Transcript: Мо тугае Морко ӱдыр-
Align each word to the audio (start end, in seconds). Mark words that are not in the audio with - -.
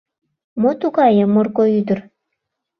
Мо 0.61 0.69
тугае 0.81 1.23
Морко 1.33 1.63
ӱдыр- 1.79 1.99